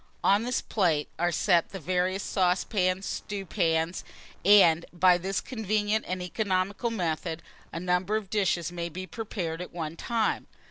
[0.23, 3.99] On this plate are set the various saucepans, stewpans,
[4.43, 4.61] &c.
[4.63, 9.71] and, by this convenient and economical method, a number of dishes may be prepared at
[9.71, 10.47] one time.